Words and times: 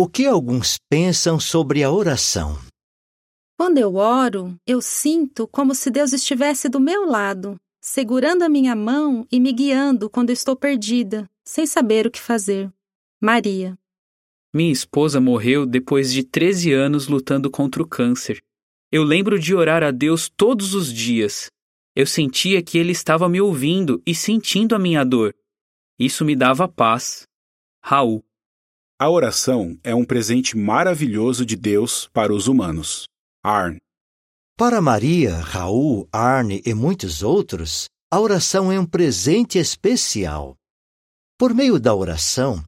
O 0.00 0.08
que 0.08 0.26
alguns 0.26 0.78
pensam 0.88 1.40
sobre 1.40 1.82
a 1.82 1.90
oração? 1.90 2.56
Quando 3.58 3.78
eu 3.78 3.96
oro, 3.96 4.54
eu 4.64 4.80
sinto 4.80 5.48
como 5.48 5.74
se 5.74 5.90
Deus 5.90 6.12
estivesse 6.12 6.68
do 6.68 6.78
meu 6.78 7.04
lado, 7.04 7.56
segurando 7.82 8.44
a 8.44 8.48
minha 8.48 8.76
mão 8.76 9.26
e 9.28 9.40
me 9.40 9.52
guiando 9.52 10.08
quando 10.08 10.30
estou 10.30 10.54
perdida, 10.54 11.28
sem 11.44 11.66
saber 11.66 12.06
o 12.06 12.12
que 12.12 12.20
fazer. 12.20 12.72
Maria. 13.20 13.76
Minha 14.54 14.70
esposa 14.70 15.20
morreu 15.20 15.66
depois 15.66 16.12
de 16.12 16.22
13 16.22 16.72
anos 16.72 17.08
lutando 17.08 17.50
contra 17.50 17.82
o 17.82 17.88
câncer. 17.88 18.40
Eu 18.92 19.02
lembro 19.02 19.36
de 19.36 19.52
orar 19.52 19.82
a 19.82 19.90
Deus 19.90 20.28
todos 20.28 20.74
os 20.74 20.92
dias. 20.92 21.50
Eu 21.96 22.06
sentia 22.06 22.62
que 22.62 22.78
Ele 22.78 22.92
estava 22.92 23.28
me 23.28 23.40
ouvindo 23.40 24.00
e 24.06 24.14
sentindo 24.14 24.76
a 24.76 24.78
minha 24.78 25.02
dor. 25.02 25.34
Isso 25.98 26.24
me 26.24 26.36
dava 26.36 26.68
paz. 26.68 27.24
Raul. 27.82 28.27
A 29.00 29.08
oração 29.08 29.78
é 29.84 29.94
um 29.94 30.04
presente 30.04 30.56
maravilhoso 30.56 31.46
de 31.46 31.54
Deus 31.54 32.08
para 32.12 32.34
os 32.34 32.48
humanos. 32.48 33.04
Arne. 33.44 33.78
Para 34.56 34.80
Maria, 34.80 35.36
Raul, 35.36 36.08
Arne 36.12 36.60
e 36.66 36.74
muitos 36.74 37.22
outros, 37.22 37.86
a 38.12 38.18
oração 38.18 38.72
é 38.72 38.80
um 38.80 38.84
presente 38.84 39.56
especial. 39.56 40.56
Por 41.38 41.54
meio 41.54 41.78
da 41.78 41.94
oração, 41.94 42.64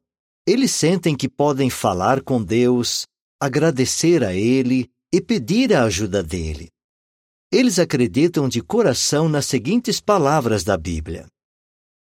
eles 0.47 0.71
sentem 0.71 1.17
que 1.17 1.27
podem 1.27 1.69
falar 1.69 2.21
com 2.21 2.41
Deus, 2.41 3.05
agradecer 3.37 4.23
a 4.23 4.33
Ele 4.33 4.89
e 5.13 5.19
pedir 5.19 5.73
a 5.73 5.83
ajuda 5.83 6.23
dele. 6.23 6.69
Eles 7.51 7.77
acreditam 7.77 8.47
de 8.47 8.61
coração 8.61 9.27
nas 9.27 9.47
seguintes 9.47 9.99
palavras 9.99 10.63
da 10.63 10.77
Bíblia: 10.77 11.27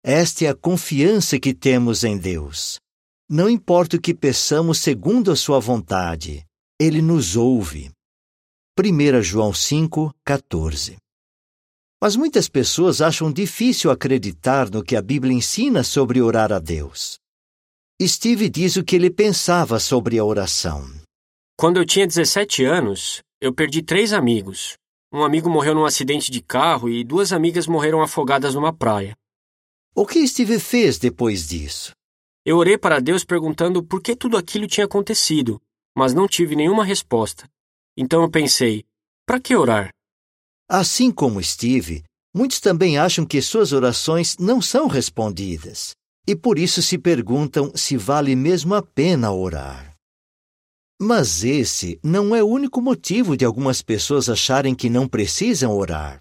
Esta 0.01 0.45
é 0.45 0.47
a 0.47 0.55
confiança 0.55 1.37
que 1.37 1.53
temos 1.53 2.05
em 2.05 2.17
Deus. 2.17 2.81
Não 3.35 3.49
importa 3.49 3.97
o 3.97 3.99
que 3.99 4.13
peçamos 4.13 4.77
segundo 4.77 5.31
a 5.31 5.35
Sua 5.35 5.59
vontade, 5.59 6.45
Ele 6.79 7.01
nos 7.01 7.35
ouve. 7.35 7.89
1 8.79 9.23
João 9.23 9.51
5, 9.51 10.13
14. 10.23 10.97
Mas 11.99 12.15
muitas 12.15 12.47
pessoas 12.47 13.01
acham 13.01 13.33
difícil 13.33 13.89
acreditar 13.89 14.69
no 14.69 14.83
que 14.83 14.95
a 14.95 15.01
Bíblia 15.01 15.33
ensina 15.33 15.83
sobre 15.83 16.21
orar 16.21 16.51
a 16.53 16.59
Deus. 16.59 17.17
Steve 17.99 18.47
diz 18.51 18.75
o 18.75 18.83
que 18.83 18.95
ele 18.95 19.09
pensava 19.09 19.79
sobre 19.79 20.19
a 20.19 20.23
oração. 20.23 20.85
Quando 21.57 21.77
eu 21.77 21.85
tinha 21.87 22.05
17 22.05 22.63
anos, 22.63 23.23
eu 23.41 23.51
perdi 23.51 23.81
três 23.81 24.13
amigos. 24.13 24.77
Um 25.11 25.23
amigo 25.23 25.49
morreu 25.49 25.73
num 25.73 25.85
acidente 25.85 26.29
de 26.29 26.39
carro 26.39 26.87
e 26.87 27.03
duas 27.03 27.33
amigas 27.33 27.65
morreram 27.65 27.99
afogadas 27.99 28.53
numa 28.53 28.71
praia. 28.71 29.15
O 29.95 30.05
que 30.05 30.27
Steve 30.27 30.59
fez 30.59 30.99
depois 30.99 31.47
disso? 31.47 31.93
Eu 32.45 32.57
orei 32.57 32.77
para 32.77 32.99
Deus 32.99 33.23
perguntando 33.23 33.83
por 33.83 34.01
que 34.01 34.15
tudo 34.15 34.37
aquilo 34.37 34.67
tinha 34.67 34.85
acontecido, 34.85 35.61
mas 35.95 36.13
não 36.13 36.27
tive 36.27 36.55
nenhuma 36.55 36.83
resposta. 36.83 37.49
Então 37.97 38.21
eu 38.21 38.29
pensei: 38.29 38.83
para 39.25 39.39
que 39.39 39.55
orar? 39.55 39.89
Assim 40.69 41.11
como 41.11 41.41
Steve, 41.41 42.03
muitos 42.35 42.59
também 42.59 42.97
acham 42.97 43.25
que 43.25 43.41
suas 43.41 43.71
orações 43.71 44.37
não 44.37 44.61
são 44.61 44.87
respondidas 44.87 45.95
e 46.27 46.35
por 46.35 46.57
isso 46.57 46.81
se 46.81 46.97
perguntam 46.97 47.71
se 47.75 47.97
vale 47.97 48.35
mesmo 48.35 48.73
a 48.75 48.81
pena 48.81 49.31
orar. 49.31 49.95
Mas 51.01 51.43
esse 51.43 51.99
não 52.01 52.35
é 52.35 52.41
o 52.41 52.47
único 52.47 52.81
motivo 52.81 53.35
de 53.35 53.43
algumas 53.43 53.81
pessoas 53.81 54.29
acharem 54.29 54.73
que 54.73 54.89
não 54.89 55.07
precisam 55.07 55.75
orar. 55.75 56.19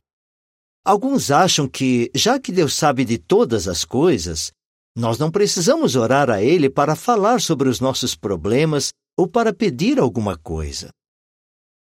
Alguns 0.84 1.30
acham 1.30 1.68
que, 1.68 2.10
já 2.14 2.40
que 2.40 2.50
Deus 2.50 2.74
sabe 2.74 3.04
de 3.04 3.16
todas 3.16 3.68
as 3.68 3.84
coisas, 3.84 4.52
nós 4.96 5.18
não 5.18 5.30
precisamos 5.30 5.96
orar 5.96 6.28
a 6.30 6.42
Ele 6.42 6.68
para 6.68 6.94
falar 6.94 7.40
sobre 7.40 7.68
os 7.68 7.80
nossos 7.80 8.14
problemas 8.14 8.92
ou 9.16 9.26
para 9.26 9.52
pedir 9.52 9.98
alguma 9.98 10.36
coisa. 10.36 10.90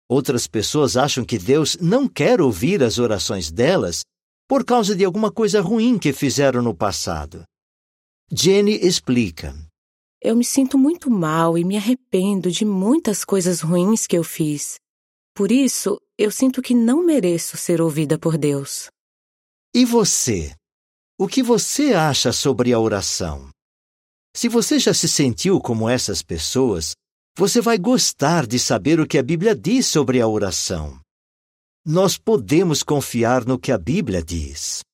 Outras 0.08 0.46
pessoas 0.46 0.96
acham 0.96 1.24
que 1.24 1.38
Deus 1.38 1.76
não 1.80 2.08
quer 2.08 2.40
ouvir 2.40 2.82
as 2.82 2.98
orações 2.98 3.50
delas 3.50 4.02
por 4.48 4.64
causa 4.64 4.96
de 4.96 5.04
alguma 5.04 5.30
coisa 5.30 5.60
ruim 5.60 5.98
que 5.98 6.12
fizeram 6.12 6.62
no 6.62 6.74
passado. 6.74 7.44
Jenny 8.32 8.72
explica. 8.72 9.54
Eu 10.20 10.34
me 10.34 10.44
sinto 10.44 10.76
muito 10.76 11.10
mal 11.10 11.56
e 11.56 11.64
me 11.64 11.76
arrependo 11.76 12.50
de 12.50 12.64
muitas 12.64 13.24
coisas 13.24 13.60
ruins 13.60 14.06
que 14.06 14.16
eu 14.16 14.24
fiz. 14.24 14.76
Por 15.34 15.52
isso, 15.52 16.00
eu 16.18 16.30
sinto 16.30 16.60
que 16.60 16.74
não 16.74 17.04
mereço 17.04 17.56
ser 17.56 17.80
ouvida 17.80 18.18
por 18.18 18.36
Deus. 18.36 18.88
E 19.74 19.84
você? 19.84 20.57
O 21.20 21.26
que 21.26 21.42
você 21.42 21.94
acha 21.94 22.30
sobre 22.30 22.72
a 22.72 22.78
oração? 22.78 23.50
Se 24.36 24.48
você 24.48 24.78
já 24.78 24.94
se 24.94 25.08
sentiu 25.08 25.60
como 25.60 25.88
essas 25.88 26.22
pessoas, 26.22 26.94
você 27.36 27.60
vai 27.60 27.76
gostar 27.76 28.46
de 28.46 28.56
saber 28.56 29.00
o 29.00 29.06
que 29.06 29.18
a 29.18 29.22
Bíblia 29.22 29.52
diz 29.52 29.88
sobre 29.88 30.20
a 30.20 30.28
oração. 30.28 31.00
Nós 31.84 32.16
podemos 32.16 32.84
confiar 32.84 33.44
no 33.44 33.58
que 33.58 33.72
a 33.72 33.78
Bíblia 33.78 34.22
diz. 34.22 34.84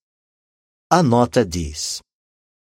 A 0.91 1.03
nota 1.03 1.45
diz: 1.45 2.01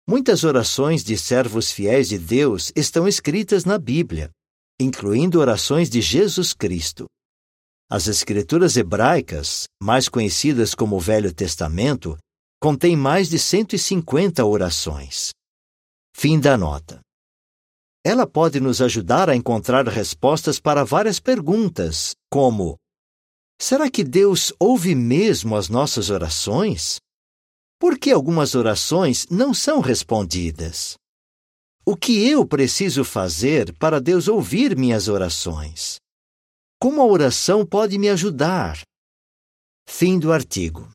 Muitas 0.05 0.43
orações 0.43 1.01
de 1.01 1.17
servos 1.17 1.71
fiéis 1.71 2.09
de 2.09 2.17
Deus 2.17 2.73
estão 2.75 3.07
escritas 3.07 3.63
na 3.63 3.77
Bíblia, 3.77 4.29
incluindo 4.77 5.39
orações 5.39 5.89
de 5.89 6.01
Jesus 6.01 6.53
Cristo. 6.53 7.05
As 7.89 8.09
Escrituras 8.09 8.75
hebraicas, 8.75 9.67
mais 9.81 10.09
conhecidas 10.09 10.75
como 10.75 10.97
o 10.97 10.99
Velho 10.99 11.33
Testamento, 11.33 12.17
contêm 12.59 12.95
mais 12.95 13.29
de 13.29 13.37
150 13.37 14.45
orações. 14.45 15.31
Fim 16.15 16.39
da 16.39 16.57
nota. 16.57 16.99
Ela 18.03 18.25
pode 18.25 18.59
nos 18.59 18.81
ajudar 18.81 19.29
a 19.29 19.35
encontrar 19.35 19.87
respostas 19.87 20.59
para 20.59 20.83
várias 20.83 21.19
perguntas, 21.19 22.15
como: 22.31 22.77
Será 23.59 23.89
que 23.89 24.03
Deus 24.03 24.53
ouve 24.59 24.95
mesmo 24.95 25.55
as 25.55 25.67
nossas 25.67 26.09
orações? 26.09 26.99
Por 27.79 27.97
que 27.99 28.11
algumas 28.11 28.55
orações 28.55 29.27
não 29.29 29.53
são 29.53 29.79
respondidas? 29.79 30.95
O 31.85 31.95
que 31.95 32.27
eu 32.27 32.45
preciso 32.45 33.03
fazer 33.03 33.71
para 33.77 34.01
Deus 34.01 34.27
ouvir 34.27 34.75
minhas 34.75 35.07
orações? 35.07 35.97
Como 36.81 37.01
a 37.01 37.05
oração 37.05 37.65
pode 37.65 37.97
me 37.97 38.09
ajudar? 38.09 38.81
Fim 39.89 40.19
do 40.19 40.31
artigo. 40.31 40.89